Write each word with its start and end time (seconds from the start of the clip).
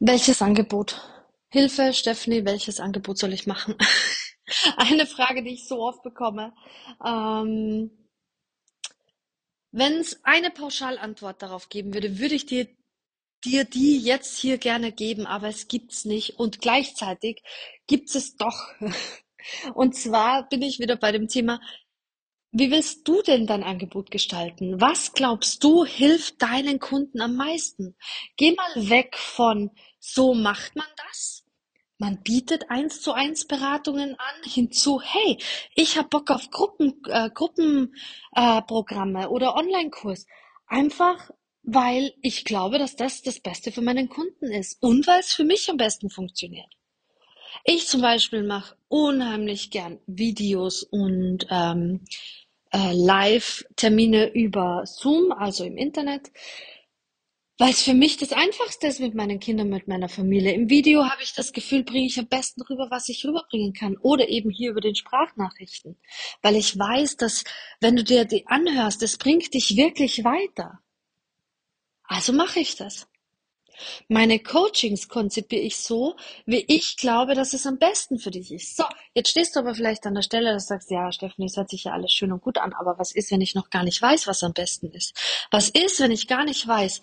Welches 0.00 0.42
Angebot? 0.42 1.00
Hilfe, 1.50 1.92
Stephanie, 1.92 2.44
welches 2.44 2.78
Angebot 2.78 3.18
soll 3.18 3.32
ich 3.32 3.46
machen? 3.46 3.74
Eine 4.76 5.06
Frage, 5.06 5.42
die 5.42 5.54
ich 5.54 5.66
so 5.66 5.80
oft 5.80 6.02
bekomme. 6.02 6.54
Ähm, 7.04 7.90
wenn 9.72 9.94
es 9.94 10.24
eine 10.24 10.50
Pauschalantwort 10.50 11.42
darauf 11.42 11.68
geben 11.68 11.92
würde, 11.94 12.18
würde 12.18 12.34
ich 12.36 12.46
dir, 12.46 12.68
dir 13.44 13.64
die 13.64 13.98
jetzt 13.98 14.38
hier 14.38 14.56
gerne 14.56 14.92
geben, 14.92 15.26
aber 15.26 15.48
es 15.48 15.68
gibt's 15.68 16.04
nicht. 16.04 16.38
Und 16.38 16.60
gleichzeitig 16.60 17.42
gibt 17.86 18.14
es 18.14 18.36
doch. 18.36 18.72
Und 19.74 19.96
zwar 19.96 20.48
bin 20.48 20.62
ich 20.62 20.78
wieder 20.78 20.96
bei 20.96 21.12
dem 21.12 21.28
Thema, 21.28 21.60
wie 22.50 22.70
willst 22.70 23.06
du 23.06 23.22
denn 23.22 23.46
dein 23.46 23.62
Angebot 23.62 24.10
gestalten? 24.10 24.80
Was 24.80 25.12
glaubst 25.12 25.62
du 25.62 25.84
hilft 25.84 26.40
deinen 26.40 26.78
Kunden 26.78 27.20
am 27.20 27.36
meisten? 27.36 27.94
Geh 28.36 28.52
mal 28.52 28.88
weg 28.88 29.16
von 29.16 29.70
so 29.98 30.34
macht 30.34 30.74
man 30.76 30.86
das. 31.08 31.44
Man 31.98 32.22
bietet 32.22 32.70
eins 32.70 33.00
zu 33.00 33.12
eins 33.12 33.46
Beratungen 33.46 34.14
an, 34.14 34.42
hinzu, 34.44 35.02
hey, 35.02 35.36
ich 35.74 35.98
habe 35.98 36.08
Bock 36.08 36.30
auf 36.30 36.48
Gruppen, 36.50 37.02
äh, 37.08 37.28
Gruppenprogramme 37.28 39.24
äh, 39.24 39.26
oder 39.26 39.56
Online-Kurs. 39.56 40.24
Einfach, 40.68 41.30
weil 41.64 42.14
ich 42.22 42.44
glaube, 42.44 42.78
dass 42.78 42.94
das 42.94 43.22
das 43.22 43.40
Beste 43.40 43.72
für 43.72 43.82
meinen 43.82 44.08
Kunden 44.08 44.46
ist 44.46 44.80
und 44.80 45.06
weil 45.08 45.20
es 45.20 45.32
für 45.32 45.44
mich 45.44 45.68
am 45.68 45.76
besten 45.76 46.08
funktioniert. 46.08 46.77
Ich 47.64 47.86
zum 47.86 48.00
Beispiel 48.00 48.42
mache 48.42 48.76
unheimlich 48.88 49.70
gern 49.70 49.98
Videos 50.06 50.82
und 50.82 51.46
ähm, 51.50 52.04
äh, 52.72 52.92
Live-Termine 52.92 54.32
über 54.34 54.84
Zoom, 54.86 55.32
also 55.32 55.64
im 55.64 55.76
Internet, 55.76 56.30
weil 57.58 57.70
es 57.70 57.82
für 57.82 57.94
mich 57.94 58.16
das 58.16 58.32
Einfachste 58.32 58.86
ist 58.86 59.00
mit 59.00 59.14
meinen 59.14 59.40
Kindern, 59.40 59.68
mit 59.68 59.88
meiner 59.88 60.08
Familie. 60.08 60.52
Im 60.52 60.70
Video 60.70 61.04
habe 61.04 61.22
ich 61.22 61.34
das 61.34 61.52
Gefühl, 61.52 61.82
bringe 61.82 62.06
ich 62.06 62.18
am 62.18 62.28
besten 62.28 62.62
rüber, 62.62 62.86
was 62.90 63.08
ich 63.08 63.24
rüberbringen 63.24 63.72
kann. 63.72 63.96
Oder 63.96 64.28
eben 64.28 64.50
hier 64.50 64.70
über 64.70 64.80
den 64.80 64.94
Sprachnachrichten. 64.94 65.98
Weil 66.40 66.54
ich 66.54 66.78
weiß, 66.78 67.16
dass 67.16 67.42
wenn 67.80 67.96
du 67.96 68.04
dir 68.04 68.24
die 68.26 68.46
anhörst, 68.46 69.02
das 69.02 69.16
bringt 69.16 69.54
dich 69.54 69.76
wirklich 69.76 70.22
weiter. 70.22 70.78
Also 72.04 72.32
mache 72.32 72.60
ich 72.60 72.76
das. 72.76 73.08
Meine 74.08 74.38
Coachings 74.38 75.08
konzipiere 75.08 75.62
ich 75.62 75.76
so, 75.76 76.16
wie 76.46 76.64
ich 76.68 76.96
glaube, 76.96 77.34
dass 77.34 77.52
es 77.52 77.66
am 77.66 77.78
besten 77.78 78.18
für 78.18 78.30
dich 78.30 78.52
ist. 78.52 78.76
So, 78.76 78.84
jetzt 79.14 79.30
stehst 79.30 79.54
du 79.54 79.60
aber 79.60 79.74
vielleicht 79.74 80.06
an 80.06 80.14
der 80.14 80.22
Stelle, 80.22 80.52
dass 80.52 80.66
du 80.66 80.74
sagst, 80.74 80.90
ja, 80.90 81.10
Stephanie, 81.12 81.46
es 81.46 81.56
hört 81.56 81.70
sich 81.70 81.84
ja 81.84 81.92
alles 81.92 82.12
schön 82.12 82.32
und 82.32 82.42
gut 82.42 82.58
an, 82.58 82.72
aber 82.72 82.98
was 82.98 83.12
ist, 83.12 83.30
wenn 83.30 83.40
ich 83.40 83.54
noch 83.54 83.70
gar 83.70 83.84
nicht 83.84 84.00
weiß, 84.00 84.26
was 84.26 84.42
am 84.42 84.52
besten 84.52 84.90
ist? 84.92 85.14
Was 85.50 85.68
ist, 85.68 86.00
wenn 86.00 86.10
ich 86.10 86.26
gar 86.28 86.44
nicht 86.44 86.66
weiß? 86.66 87.00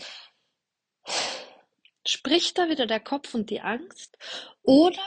Spricht 2.08 2.58
da 2.58 2.70
wieder 2.70 2.86
der 2.86 3.00
Kopf 3.00 3.34
und 3.34 3.50
die 3.50 3.62
Angst? 3.62 4.18
Oder 4.64 5.02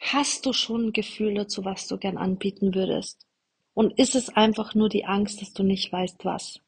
hast 0.00 0.46
du 0.46 0.52
schon 0.52 0.88
ein 0.88 0.92
Gefühl 0.92 1.34
dazu, 1.34 1.64
was 1.64 1.86
du 1.86 1.98
gern 1.98 2.18
anbieten 2.18 2.74
würdest? 2.74 3.26
Und 3.74 3.98
ist 3.98 4.14
es 4.14 4.30
einfach 4.30 4.74
nur 4.74 4.88
die 4.88 5.04
Angst, 5.04 5.42
dass 5.42 5.52
du 5.52 5.62
nicht 5.62 5.92
weißt, 5.92 6.24
was? 6.24 6.60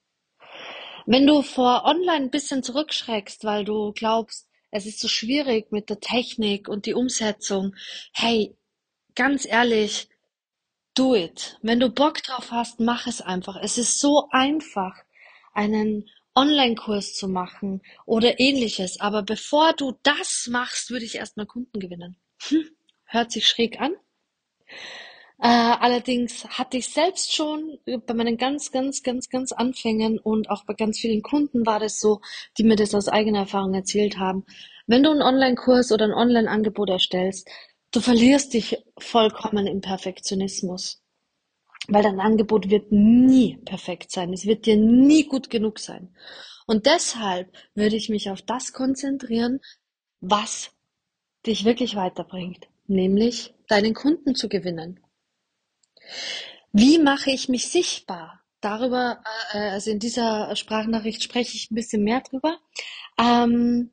Wenn 1.11 1.27
du 1.27 1.41
vor 1.41 1.87
online 1.87 2.27
ein 2.27 2.31
bisschen 2.31 2.63
zurückschreckst, 2.63 3.43
weil 3.45 3.65
du 3.65 3.93
glaubst, 3.93 4.47
es 4.71 4.85
ist 4.85 5.01
so 5.01 5.09
schwierig 5.09 5.73
mit 5.73 5.89
der 5.89 6.01
Technik 6.01 6.69
und 6.69 6.85
die 6.85 6.93
Umsetzung, 6.93 7.75
hey, 8.13 8.55
ganz 9.15 9.47
ehrlich, 9.47 10.11
do 10.95 11.15
it. 11.15 11.59
Wenn 11.63 11.81
du 11.81 11.89
Bock 11.89 12.23
drauf 12.23 12.51
hast, 12.51 12.81
mach 12.81 13.07
es 13.07 13.23
einfach. 13.23 13.57
Es 13.57 13.79
ist 13.79 14.01
so 14.01 14.29
einfach, 14.33 15.03
einen 15.55 16.11
Online-Kurs 16.35 17.15
zu 17.15 17.27
machen 17.27 17.81
oder 18.05 18.39
ähnliches. 18.39 19.01
Aber 19.01 19.23
bevor 19.23 19.73
du 19.73 19.99
das 20.03 20.47
machst, 20.51 20.91
würde 20.91 21.07
ich 21.07 21.15
erstmal 21.15 21.47
Kunden 21.47 21.81
gewinnen. 21.81 22.19
Hm, 22.49 22.69
hört 23.07 23.33
sich 23.33 23.49
schräg 23.49 23.81
an. 23.81 23.95
Äh, 25.41 25.47
allerdings 25.47 26.45
hatte 26.49 26.79
ich 26.79 26.89
selbst 26.89 27.33
schon 27.33 27.79
bei 28.07 28.15
meinen 28.15 28.37
ganz, 28.37 28.73
ganz, 28.73 29.05
ganz, 29.05 29.29
ganz 29.29 29.53
Anfängen 29.53 30.19
und 30.19 30.51
auch 30.51 30.65
bei 30.65 30.75
ganz 30.75 30.99
vielen 30.99 31.23
Kunden 31.23 31.65
war 31.65 31.79
das 31.79 32.01
so, 32.01 32.21
die 32.59 32.65
mir 32.65 32.75
das 32.75 32.95
aus 32.95 33.09
eigener 33.09 33.41
Erfahrung 33.41 33.73
erzählt 33.75 34.19
haben. 34.19 34.45
Wenn 34.89 35.05
du 35.05 35.11
einen 35.11 35.23
Online-Kurs 35.23 35.93
oder 35.93 36.07
ein 36.07 36.15
Online-Angebot 36.15 36.91
erstellst, 36.91 37.49
du 37.93 38.01
verlierst 38.01 38.53
dich 38.55 38.83
vollkommen 38.99 39.69
im 39.69 39.81
Perfektionismus. 39.81 41.03
Weil 41.87 42.03
dein 42.03 42.21
Angebot 42.21 42.69
wird 42.69 42.91
nie 42.91 43.59
perfekt 43.65 44.11
sein. 44.11 44.33
Es 44.33 44.45
wird 44.45 44.67
dir 44.67 44.77
nie 44.77 45.25
gut 45.25 45.51
genug 45.51 45.79
sein. 45.79 46.15
Und 46.67 46.87
deshalb 46.87 47.55
würde 47.75 47.97
ich 47.97 48.09
mich 48.09 48.29
auf 48.29 48.43
das 48.43 48.73
konzentrieren, 48.73 49.61
was 50.21 50.73
dich 51.47 51.65
wirklich 51.65 51.95
weiterbringt, 51.95 52.69
nämlich 52.89 53.55
deinen 53.69 53.95
Kunden 53.95 54.35
zu 54.35 54.49
gewinnen. 54.49 55.01
Wie 56.73 56.99
mache 56.99 57.31
ich 57.31 57.49
mich 57.49 57.69
sichtbar? 57.69 58.43
Darüber, 58.61 59.23
äh, 59.53 59.71
also 59.71 59.91
in 59.91 59.99
dieser 59.99 60.55
Sprachnachricht 60.57 61.23
spreche 61.23 61.57
ich 61.57 61.71
ein 61.71 61.75
bisschen 61.75 62.03
mehr 62.03 62.21
drüber. 62.21 62.59
Ähm, 63.19 63.93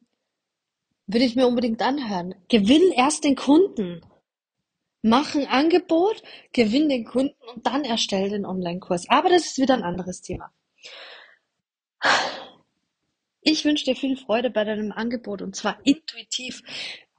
würde 1.08 1.26
ich 1.26 1.36
mir 1.36 1.48
unbedingt 1.48 1.82
anhören. 1.82 2.36
Gewinn 2.50 2.92
erst 2.92 3.24
den 3.24 3.36
Kunden. 3.36 4.02
Mach 5.04 5.36
ein 5.36 5.48
Angebot, 5.48 6.24
gewinn 6.52 6.90
den 6.90 7.06
Kunden 7.06 7.36
und 7.54 7.68
dann 7.68 7.84
erstell 7.84 8.30
den 8.30 8.46
Online-Kurs. 8.46 9.08
Aber 9.10 9.30
das 9.30 9.46
ist 9.46 9.60
wieder 9.60 9.76
ein 9.76 9.84
anderes 9.84 10.22
Thema. 10.22 10.52
Ich 13.42 13.64
wünsche 13.64 13.86
dir 13.86 13.96
viel 13.96 14.18
Freude 14.18 14.50
bei 14.50 14.64
deinem 14.64 14.92
Angebot 14.92 15.44
und 15.44 15.56
zwar 15.56 15.78
intuitiv 15.84 16.64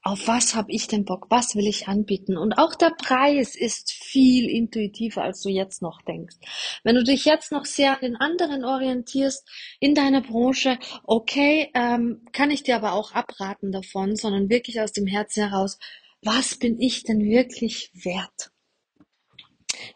auf 0.06 0.28
was 0.28 0.54
habe 0.54 0.70
ich 0.70 0.86
denn 0.86 1.04
Bock, 1.04 1.26
was 1.30 1.56
will 1.56 1.66
ich 1.66 1.88
anbieten. 1.88 2.36
Und 2.36 2.58
auch 2.58 2.76
der 2.76 2.90
Preis 2.90 3.56
ist 3.56 3.92
viel 3.92 4.48
intuitiver, 4.48 5.22
als 5.22 5.42
du 5.42 5.48
jetzt 5.48 5.82
noch 5.82 6.00
denkst. 6.02 6.36
Wenn 6.84 6.94
du 6.94 7.02
dich 7.02 7.24
jetzt 7.24 7.50
noch 7.50 7.64
sehr 7.64 7.94
an 7.94 8.00
den 8.00 8.16
anderen 8.16 8.64
orientierst 8.64 9.44
in 9.80 9.96
deiner 9.96 10.20
Branche, 10.22 10.78
okay, 11.02 11.72
ähm, 11.74 12.24
kann 12.32 12.52
ich 12.52 12.62
dir 12.62 12.76
aber 12.76 12.92
auch 12.92 13.12
abraten 13.12 13.72
davon, 13.72 14.14
sondern 14.14 14.48
wirklich 14.48 14.80
aus 14.80 14.92
dem 14.92 15.08
Herzen 15.08 15.48
heraus, 15.48 15.76
was 16.22 16.56
bin 16.56 16.80
ich 16.80 17.02
denn 17.02 17.20
wirklich 17.24 17.90
wert? 17.92 18.52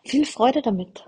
Viel 0.05 0.27
Freude 0.27 0.61
damit. 0.61 1.05